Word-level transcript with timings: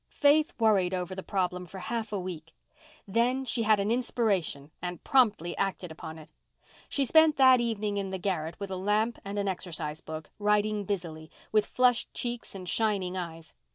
Faith 0.09 0.51
worried 0.57 0.95
over 0.95 1.13
the 1.13 1.21
problem 1.21 1.67
for 1.67 1.77
half 1.77 2.11
a 2.11 2.19
week. 2.19 2.55
Then 3.07 3.45
she 3.45 3.61
had 3.61 3.79
an 3.79 3.91
inspiration 3.91 4.71
and 4.81 5.03
promptly 5.03 5.55
acted 5.57 5.91
upon 5.91 6.17
it. 6.17 6.31
She 6.89 7.05
spent 7.05 7.35
that 7.35 7.61
evening 7.61 7.97
in 7.97 8.09
the 8.09 8.17
garret, 8.17 8.59
with 8.59 8.71
a 8.71 8.77
lamp 8.77 9.19
and 9.23 9.37
an 9.37 9.47
exercise 9.47 10.01
book, 10.01 10.31
writing 10.39 10.85
busily, 10.85 11.29
with 11.51 11.67
flushed 11.67 12.11
cheeks 12.15 12.55
and 12.55 12.67
shining 12.67 13.15
eyes. 13.15 13.53